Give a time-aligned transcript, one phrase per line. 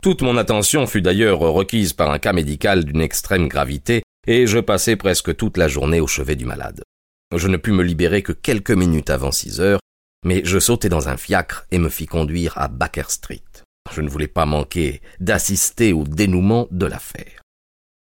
[0.00, 4.60] Toute mon attention fut d'ailleurs requise par un cas médical d'une extrême gravité, et je
[4.60, 6.82] passai presque toute la journée au chevet du malade.
[7.36, 9.80] Je ne pus me libérer que quelques minutes avant six heures,
[10.24, 13.42] mais je sautai dans un fiacre et me fis conduire à Baker Street.
[13.92, 17.42] Je ne voulais pas manquer d'assister au dénouement de l'affaire.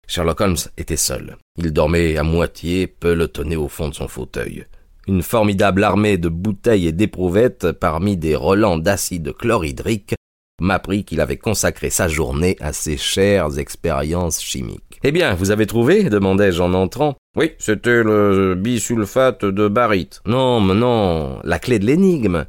[0.07, 1.37] Sherlock Holmes était seul.
[1.57, 4.67] Il dormait à moitié, pelotonné au fond de son fauteuil.
[5.09, 10.15] Une formidable armée de bouteilles et d'éprouvettes parmi des relents d'acide chlorhydrique
[10.63, 15.01] m'apprit qu'il avait consacré sa journée à ses chères expériences chimiques.
[15.05, 17.17] Eh bien, vous avez trouvé demandai-je en entrant.
[17.37, 20.23] Oui, c'était le bisulfate de baryte.
[20.27, 22.47] Non, mais non, la clé de l'énigme.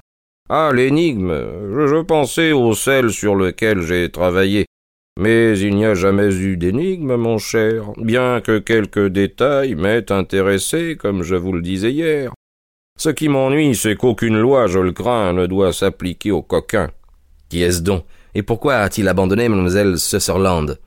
[0.50, 1.32] Ah, l'énigme.
[1.32, 4.66] Je, pensais au sel sur lequel j'ai travaillé.
[5.20, 10.98] Mais il n'y a jamais eu d'énigme, mon cher, bien que quelques détails m'aient intéressé,
[11.00, 12.32] comme je vous le disais hier.
[12.98, 16.90] Ce qui m'ennuie, c'est qu'aucune loi, je le crains, ne doit s'appliquer aux coquins.
[17.54, 18.04] Qui est-ce donc?
[18.34, 20.80] Et pourquoi a-t-il abandonné mademoiselle Sutherland?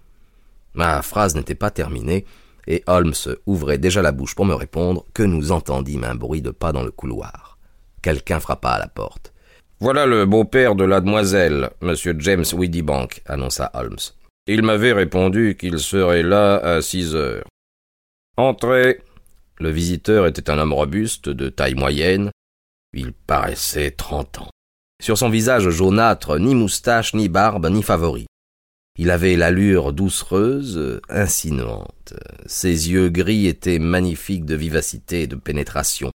[0.75, 2.25] Ma phrase n'était pas terminée,
[2.67, 3.15] et Holmes
[3.47, 6.83] ouvrait déjà la bouche pour me répondre que nous entendîmes un bruit de pas dans
[6.83, 7.57] le couloir.
[8.03, 9.33] Quelqu'un frappa à la porte.
[9.79, 14.03] Voilà le beau-père de la demoiselle, monsieur James Widdybank, annonça Holmes.
[14.49, 17.45] Il m'avait répondu qu'il serait là à six heures.
[18.37, 19.03] Entrez.
[19.61, 22.33] Le visiteur était un homme robuste, de taille moyenne.
[22.93, 24.51] Il paraissait trente ans.
[25.03, 28.27] Sur son visage jaunâtre, ni moustache, ni barbe, ni favori.
[28.99, 32.15] Il avait l'allure doucereuse, insinuante.
[32.47, 36.11] Ses yeux gris étaient magnifiques de vivacité et de pénétration.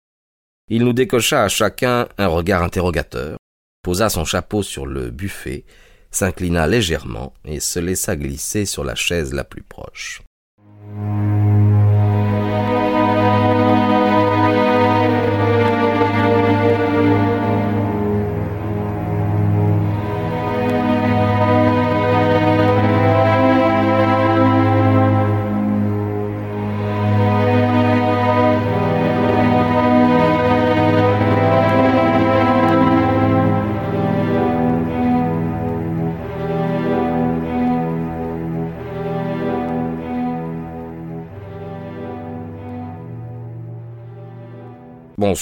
[0.67, 3.37] Il nous décocha à chacun un regard interrogateur,
[3.83, 5.65] posa son chapeau sur le buffet,
[6.09, 10.21] s'inclina légèrement et se laissa glisser sur la chaise la plus proche.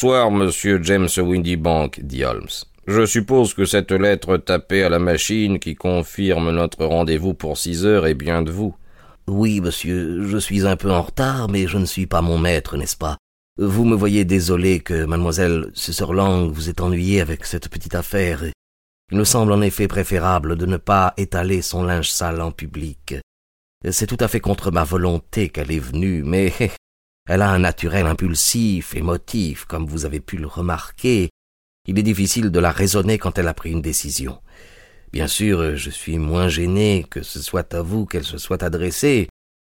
[0.02, 2.48] Bonsoir, monsieur James Windybank, dit Holmes.
[2.88, 7.86] Je suppose que cette lettre tapée à la machine qui confirme notre rendez-vous pour six
[7.86, 8.74] heures est bien de vous.
[9.28, 12.78] Oui, monsieur, je suis un peu en retard, mais je ne suis pas mon maître,
[12.78, 13.18] n'est-ce pas?
[13.58, 18.46] Vous me voyez désolé que mademoiselle Sutherland vous ait ennuyé avec cette petite affaire.
[19.12, 23.16] Il me semble en effet préférable de ne pas étaler son linge sale en public.
[23.92, 26.54] C'est tout à fait contre ma volonté qu'elle est venue, mais
[27.28, 31.30] Elle a un naturel impulsif, émotif, comme vous avez pu le remarquer.
[31.88, 34.42] Il est difficile de la raisonner quand elle a pris une décision.
[35.12, 39.28] Bien sûr, je suis moins gêné que ce soit à vous qu'elle se soit adressée,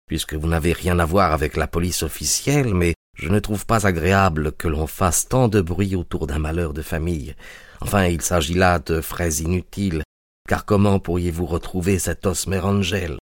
[0.06, 3.86] puisque vous n'avez rien à voir avec la police officielle, mais je ne trouve pas
[3.86, 7.34] agréable que l'on fasse tant de bruit autour d'un malheur de famille.
[7.80, 10.02] Enfin, il s'agit là de frais inutiles,
[10.48, 13.18] car comment pourriez-vous retrouver cet Osmer Angel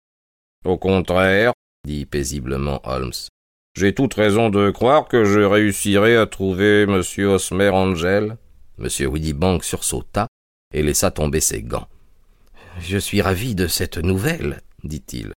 [0.65, 1.53] Au contraire,
[1.85, 3.13] dit paisiblement Holmes,
[3.79, 7.01] j'ai toute raison de croire que je réussirai à trouver M.
[7.29, 8.35] Osmer Angel.
[8.77, 8.87] M.
[9.07, 10.27] Widdybank sursauta
[10.73, 11.87] et laissa tomber ses gants.
[12.81, 15.31] Je suis ravi de cette nouvelle, dit-il.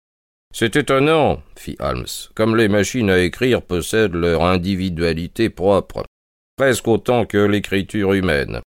[0.56, 6.04] C'est étonnant, fit Holmes, comme les machines à écrire possèdent leur individualité propre,
[6.58, 8.62] presque autant que l'écriture humaine.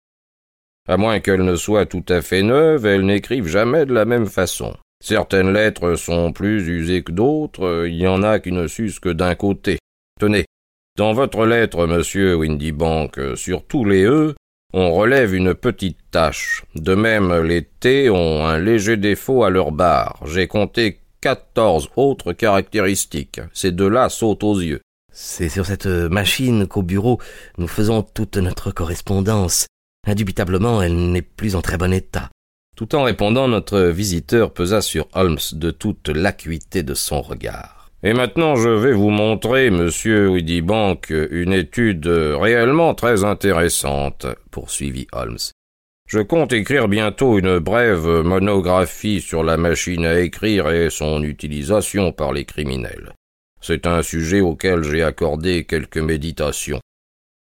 [0.89, 4.27] À moins qu'elle ne soit tout à fait neuve, elles n'écrivent jamais de la même
[4.27, 4.75] façon.
[5.01, 9.09] Certaines lettres sont plus usées que d'autres, il y en a qui ne s'usent que
[9.09, 9.79] d'un côté.
[10.19, 10.45] Tenez,
[10.95, 14.35] dans votre lettre, monsieur Windybank, sur tous les E,
[14.73, 16.63] on relève une petite tache.
[16.75, 20.21] De même, les T ont un léger défaut à leur barre.
[20.27, 23.41] J'ai compté quatorze autres caractéristiques.
[23.53, 24.81] Ces deux-là sautent aux yeux.
[25.11, 27.19] C'est sur cette machine qu'au bureau
[27.57, 29.65] nous faisons toute notre correspondance.
[30.07, 32.29] Indubitablement, elle n'est plus en très bon état.
[32.81, 37.91] Tout en répondant, notre visiteur pesa sur Holmes de toute l'acuité de son regard.
[38.01, 45.37] Et maintenant, je vais vous montrer, monsieur Widdybank, une étude réellement très intéressante, poursuivit Holmes.
[46.07, 52.11] Je compte écrire bientôt une brève monographie sur la machine à écrire et son utilisation
[52.11, 53.13] par les criminels.
[53.61, 56.81] C'est un sujet auquel j'ai accordé quelques méditations.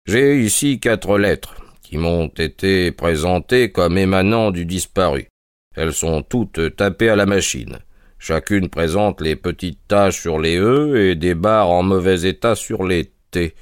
[0.04, 1.54] J'ai ici quatre lettres
[1.90, 5.26] qui m'ont été présentées comme émanant du disparu.
[5.74, 7.80] Elles sont toutes tapées à la machine.
[8.20, 12.84] Chacune présente les petites taches sur les E et des barres en mauvais état sur
[12.84, 13.56] les T.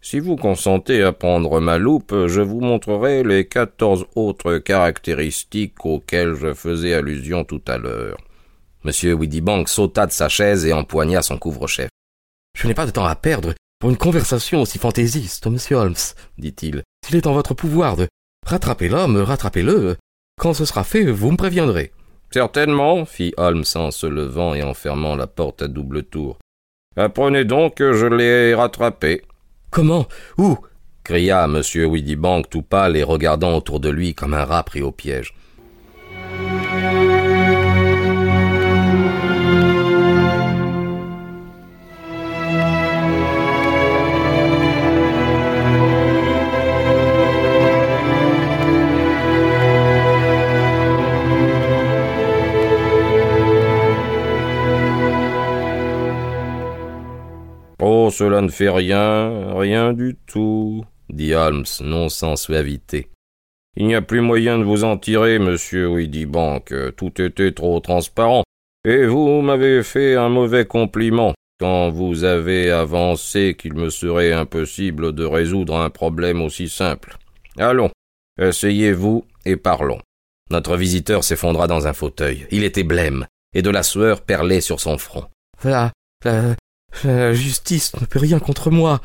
[0.00, 6.34] Si vous consentez à prendre ma loupe, je vous montrerai les quatorze autres caractéristiques auxquelles
[6.34, 8.18] je faisais allusion tout à l'heure.
[8.82, 11.90] Monsieur Widdybank sauta de sa chaise et empoigna son couvre-chef.
[12.56, 15.94] Je n'ai pas de temps à perdre pour une conversation aussi fantaisiste, monsieur Holmes,
[16.38, 16.82] dit-il.
[17.08, 18.06] S'il est en votre pouvoir de
[18.46, 19.96] rattraper l'homme, rattrapez-le.
[20.38, 21.90] Quand ce sera fait, vous me préviendrez.
[22.30, 26.36] Certainement, fit Holmes en se levant et en fermant la porte à double tour.
[26.98, 29.22] Apprenez donc que je l'ai rattrapé.
[29.70, 30.06] Comment?
[30.36, 30.58] Où?
[31.02, 31.62] cria M.
[31.86, 35.32] Widdybank tout pâle et regardant autour de lui comme un rat pris au piège.
[58.18, 63.10] Cela ne fait rien, rien du tout, dit Holmes, non sans suavité.
[63.76, 65.94] Il n'y a plus moyen de vous en tirer, monsieur
[66.26, 66.74] Bank.
[66.96, 68.42] Tout était trop transparent.
[68.84, 75.12] Et vous m'avez fait un mauvais compliment quand vous avez avancé qu'il me serait impossible
[75.12, 77.18] de résoudre un problème aussi simple.
[77.56, 77.90] Allons,
[78.40, 80.00] asseyez-vous et parlons.
[80.50, 82.48] Notre visiteur s'effondra dans un fauteuil.
[82.50, 85.26] Il était blême, et de la sueur perlait sur son front.
[85.60, 85.92] Voilà,
[87.04, 89.00] la justice ne peut rien contre moi,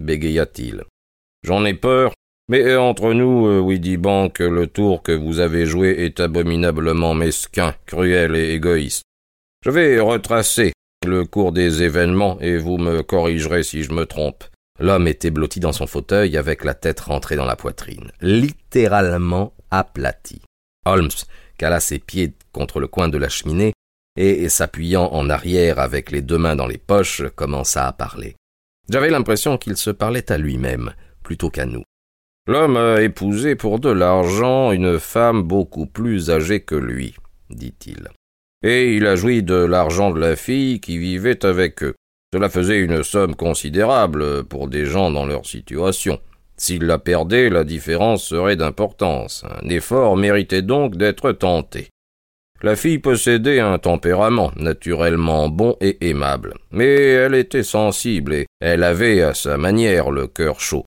[0.00, 0.84] bégaya-t-il.
[1.42, 2.12] J'en ai peur,
[2.48, 8.34] mais entre nous, euh, Bank, le tour que vous avez joué est abominablement mesquin, cruel
[8.36, 9.04] et égoïste.
[9.64, 10.72] Je vais retracer
[11.06, 14.44] le cours des événements et vous me corrigerez si je me trompe.
[14.80, 20.40] L'homme était blotti dans son fauteuil avec la tête rentrée dans la poitrine, littéralement aplati.
[20.84, 21.10] Holmes
[21.58, 23.72] cala ses pieds contre le coin de la cheminée
[24.16, 28.36] et, s'appuyant en arrière avec les deux mains dans les poches, commença à parler.
[28.88, 31.82] J'avais l'impression qu'il se parlait à lui-même, plutôt qu'à nous.
[32.46, 37.14] L'homme a épousé pour de l'argent une femme beaucoup plus âgée que lui,
[37.48, 38.08] dit-il.
[38.62, 41.94] Et il a joui de l'argent de la fille qui vivait avec eux.
[42.32, 46.20] Cela faisait une somme considérable pour des gens dans leur situation.
[46.56, 49.44] S'il la perdait, la différence serait d'importance.
[49.62, 51.88] Un effort méritait donc d'être tenté.
[52.64, 58.84] La fille possédait un tempérament naturellement bon et aimable, mais elle était sensible et elle
[58.84, 60.86] avait à sa manière le cœur chaud.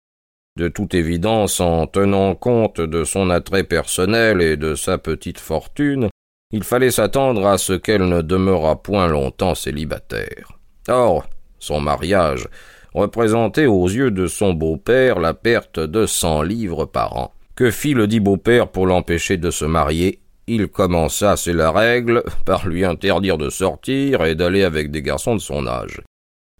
[0.57, 6.07] De toute évidence, en tenant compte de son attrait personnel et de sa petite fortune,
[6.53, 10.53] il fallait s'attendre à ce qu'elle ne demeurât point longtemps célibataire.
[10.87, 11.27] Or,
[11.59, 12.47] son mariage
[12.93, 17.33] représentait aux yeux de son beau-père la perte de cent livres par an.
[17.53, 22.23] Que fit le dit beau-père pour l'empêcher de se marier il commença, c'est la règle,
[22.45, 26.01] par lui interdire de sortir et d'aller avec des garçons de son âge.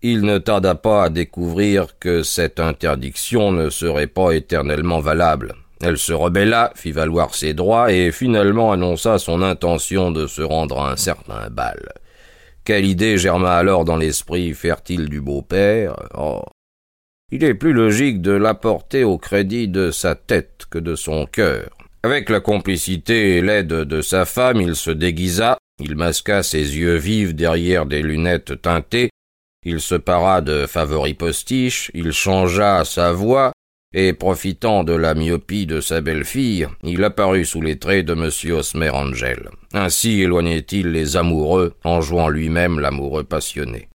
[0.02, 5.56] Il ne tarda pas à découvrir que cette interdiction ne serait pas éternellement valable.
[5.82, 10.80] Elle se rebella, fit valoir ses droits et finalement annonça son intention de se rendre
[10.80, 11.94] à un certain bal.
[12.64, 16.42] Quelle idée germa alors dans l'esprit fertile du beau-père Oh.
[17.32, 21.70] Il est plus logique de l'apporter au crédit de sa tête que de son cœur.
[22.06, 26.98] Avec la complicité et l'aide de sa femme, il se déguisa, il masqua ses yeux
[26.98, 29.10] vifs derrière des lunettes teintées,
[29.64, 33.54] il se para de favoris postiches, il changea sa voix,
[33.92, 38.54] et profitant de la myopie de sa belle-fille, il apparut sous les traits de M.
[38.56, 39.50] Osmer Angel.
[39.74, 43.90] Ainsi éloignait-il les amoureux en jouant lui-même l'amoureux passionné.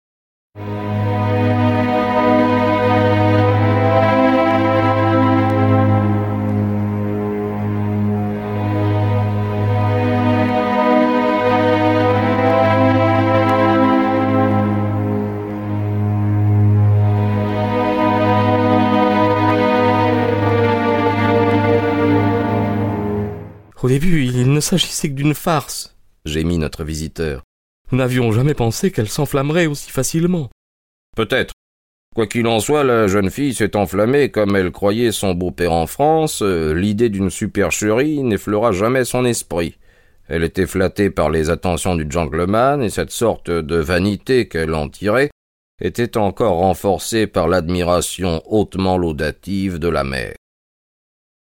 [23.89, 27.43] Au début, il ne s'agissait que d'une farce, gémit notre visiteur.
[27.91, 30.51] Nous n'avions jamais pensé qu'elle s'enflammerait aussi facilement.
[31.17, 31.55] Peut-être.
[32.15, 35.87] Quoi qu'il en soit, la jeune fille s'est enflammée comme elle croyait son beau-père en
[35.87, 36.43] France.
[36.43, 39.79] L'idée d'une supercherie n'effleura jamais son esprit.
[40.29, 44.91] Elle était flattée par les attentions du gentleman, et cette sorte de vanité qu'elle en
[44.91, 45.31] tirait
[45.81, 50.35] était encore renforcée par l'admiration hautement laudative de la mère.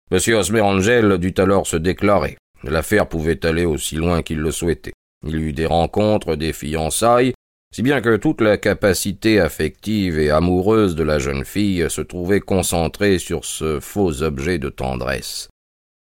[0.09, 0.19] M.
[0.35, 2.37] Osmerangel dut alors se déclarer.
[2.63, 4.93] L'affaire pouvait aller aussi loin qu'il le souhaitait.
[5.25, 7.33] Il eut des rencontres, des fiançailles,
[7.73, 12.39] si bien que toute la capacité affective et amoureuse de la jeune fille se trouvait
[12.39, 15.49] concentrée sur ce faux objet de tendresse.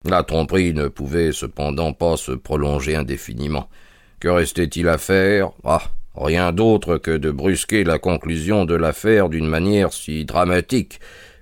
[0.03, 3.69] La tromperie ne pouvait cependant pas se prolonger indéfiniment.
[4.19, 5.51] Que restait-il à faire?
[5.63, 5.83] Ah,
[6.15, 10.99] rien d'autre que de brusquer la conclusion de l'affaire d'une manière si dramatique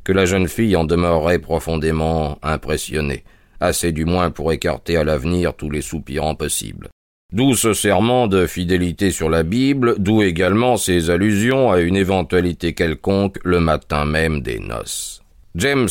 [0.09, 3.23] que la jeune fille en demeurerait profondément impressionnée,
[3.59, 6.89] assez du moins pour écarter à l'avenir tous les soupirants possibles.
[7.31, 12.73] D'où ce serment de fidélité sur la Bible, d'où également ces allusions à une éventualité
[12.73, 15.21] quelconque le matin même des noces.
[15.53, 15.89] James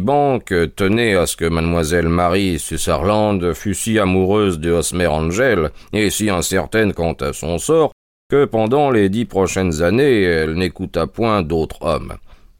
[0.00, 6.08] Bank tenait à ce que mademoiselle Marie Sutherland fût si amoureuse de Osmer Angel et
[6.08, 7.92] si incertaine quant à son sort
[8.30, 12.14] que pendant les dix prochaines années elle n'écouta point d'autre homme.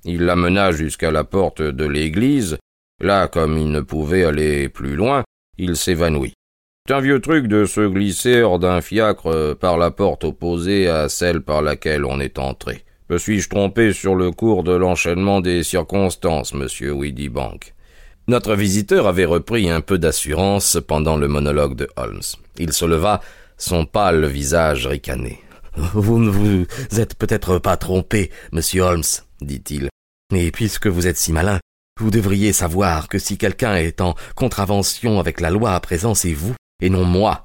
[0.04, 2.58] Il l'amena jusqu'à la porte de l'église.
[3.00, 5.24] Là, comme il ne pouvait aller plus loin,
[5.58, 6.34] il s'évanouit.
[6.88, 11.08] C'est un vieux truc de se glisser hors d'un fiacre par la porte opposée à
[11.08, 12.84] celle par laquelle on est entré.
[13.08, 16.96] Me suis-je trompé sur le cours de l'enchaînement des circonstances, monsieur
[17.30, 17.74] Bank
[18.26, 22.22] Notre visiteur avait repris un peu d'assurance pendant le monologue de Holmes.
[22.58, 23.20] Il se leva,
[23.58, 25.40] son pâle visage ricané.
[25.76, 26.66] Vous ne vous
[26.98, 29.02] êtes peut-être pas trompé, monsieur Holmes,
[29.46, 29.88] dit-il.
[30.32, 31.60] Mais puisque vous êtes si malin,
[32.00, 36.32] vous devriez savoir que si quelqu'un est en contravention avec la loi à présent, c'est
[36.32, 37.44] vous, et non moi.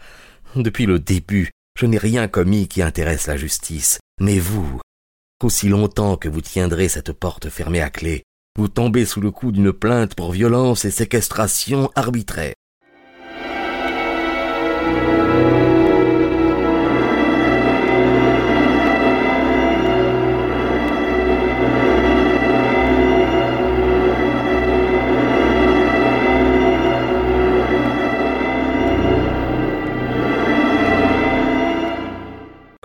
[0.55, 3.99] Depuis le début, je n'ai rien commis qui intéresse la justice.
[4.19, 4.79] Mais vous,
[5.43, 8.23] aussi longtemps que vous tiendrez cette porte fermée à clé,
[8.57, 12.55] vous tombez sous le coup d'une plainte pour violence et séquestration arbitraire.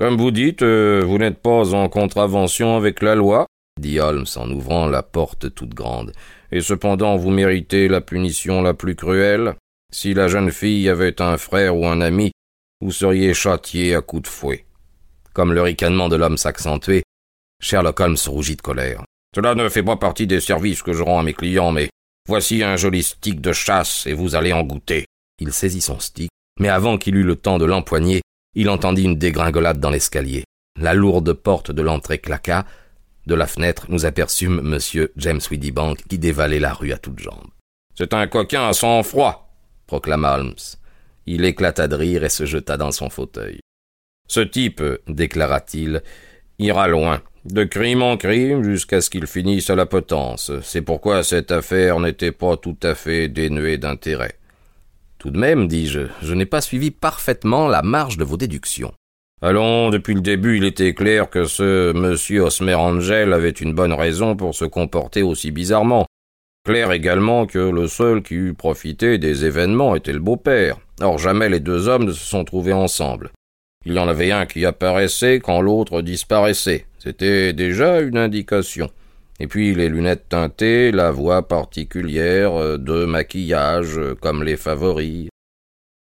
[0.03, 3.47] Comme vous dites, euh, vous n'êtes pas en contravention avec la loi,
[3.81, 6.11] dit Holmes en ouvrant la porte toute grande,
[6.51, 9.55] et cependant vous méritez la punition la plus cruelle.
[9.95, 12.33] Si la jeune fille avait un frère ou un ami,
[12.81, 14.65] vous seriez châtié à coups de fouet.
[15.35, 17.05] Comme le ricanement de l'homme s'accentuait,
[17.63, 19.05] Sherlock Holmes rougit de colère.
[19.37, 21.91] Cela ne fait pas partie des services que je rends à mes clients, mais
[22.29, 25.05] voici un joli stick de chasse et vous allez en goûter.
[25.39, 28.21] Il saisit son stick, mais avant qu'il eût le temps de l'empoigner,
[28.55, 30.45] il entendit une dégringolade dans l'escalier.
[30.79, 32.65] La lourde porte de l'entrée claqua.
[33.27, 35.07] De la fenêtre, nous aperçûmes M.
[35.17, 35.41] James
[35.73, 37.51] Bank qui dévalait la rue à toutes jambes.
[37.95, 39.55] C'est un coquin à sang-froid,
[39.87, 40.55] proclama Holmes.
[41.27, 43.61] Il éclata de rire et se jeta dans son fauteuil.
[44.29, 46.03] Ce type, déclara-t-il,
[46.59, 50.51] ira loin, de crime en crime jusqu'à ce qu'il finisse à la potence.
[50.63, 54.39] C'est pourquoi cette affaire n'était pas tout à fait dénuée d'intérêt.
[55.23, 58.93] Tout de même, dis-je, je, n'ai pas suivi parfaitement la marge de vos déductions.
[59.41, 63.93] Allons, depuis le début, il était clair que ce monsieur Osmer Angel avait une bonne
[63.93, 66.07] raison pour se comporter aussi bizarrement.
[66.67, 70.79] Clair également que le seul qui eût profité des événements était le beau-père.
[71.01, 73.31] Or jamais les deux hommes ne se sont trouvés ensemble.
[73.85, 76.87] Il y en avait un qui apparaissait quand l'autre disparaissait.
[76.99, 78.91] C'était déjà une indication.
[79.43, 85.31] Et puis les lunettes teintées, la voix particulière, euh, de maquillage, euh, comme les favoris.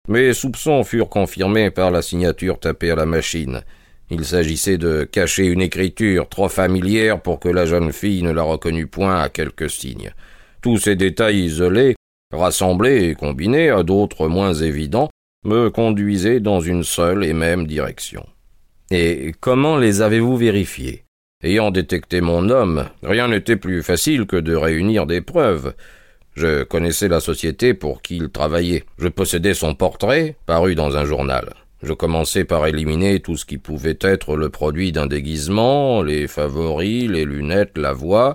[0.08, 3.62] Mes soupçons furent confirmés par la signature tapée à la machine.
[4.10, 8.44] Il s'agissait de cacher une écriture trop familière pour que la jeune fille ne la
[8.44, 10.12] reconnût point à quelques signes.
[10.60, 11.96] Tous ces détails isolés,
[12.32, 15.10] rassemblés et combinés à d'autres moins évidents,
[15.44, 18.24] me conduisaient dans une seule et même direction.
[18.92, 21.01] Et comment les avez-vous vérifiés?
[21.42, 25.74] Ayant détecté mon homme, rien n'était plus facile que de réunir des preuves.
[26.34, 28.84] Je connaissais la société pour qui il travaillait.
[28.98, 31.52] Je possédais son portrait, paru dans un journal.
[31.82, 37.10] Je commençai par éliminer tout ce qui pouvait être le produit d'un déguisement, les favoris,
[37.10, 38.34] les lunettes, la voix.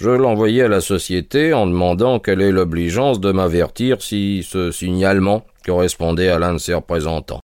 [0.00, 5.44] Je l'envoyai à la société en demandant quelle est l'obligeance de m'avertir si ce signalement
[5.66, 7.40] correspondait à l'un de ses représentants.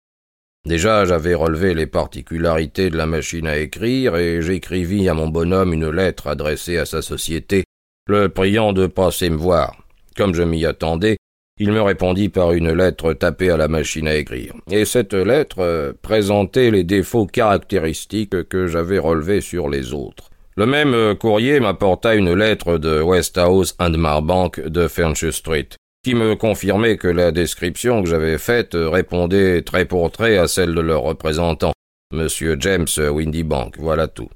[0.69, 5.73] Déjà j'avais relevé les particularités de la machine à écrire, et j'écrivis à mon bonhomme
[5.73, 7.65] une lettre adressée à sa société,
[8.07, 9.79] le priant de passer me voir.
[10.15, 11.17] Comme je m'y attendais,
[11.59, 14.53] il me répondit par une lettre tapée à la machine à écrire.
[14.71, 20.29] Et cette lettre euh, présentait les défauts caractéristiques que j'avais relevés sur les autres.
[20.59, 25.71] Le même euh, courrier m'apporta une lettre de Westhouse and Marbank de Fernche Street,
[26.05, 30.75] qui me confirmait que la description que j'avais faite répondait très pour trait à celle
[30.75, 31.73] de leur représentant,
[32.12, 34.31] Monsieur James Windybank, voilà tout.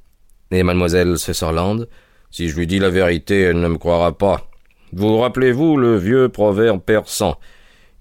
[0.50, 1.88] Et mademoiselle Sutherland
[2.30, 4.50] Si je lui dis la vérité, elle ne me croira pas.
[4.92, 7.38] Vous rappelez-vous le vieux proverbe persan?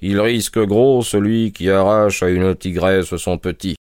[0.02, 3.76] Il risque gros celui qui arrache à une tigresse son petit,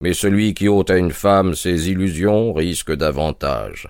[0.00, 3.88] mais celui qui ôte à une femme ses illusions risque davantage.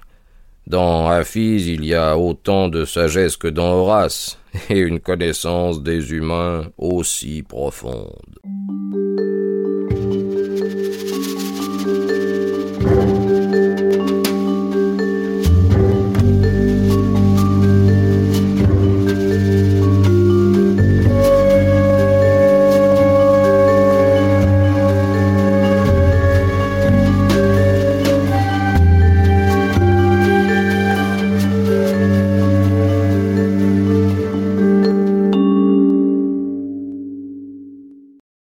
[0.67, 6.13] Dans Hafiz, il y a autant de sagesse que dans Horace, et une connaissance des
[6.13, 8.39] humains aussi profonde.